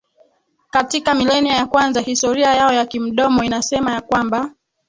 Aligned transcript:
Katika 0.69 1.13
milenia 1.13 1.53
ya 1.55 1.65
kwanza 1.65 2.01
historia 2.01 2.53
yao 2.55 2.73
ya 2.73 2.85
kimdomo 2.85 3.43
inasema 3.43 3.91
ya 3.91 4.01
kwamba 4.01 4.53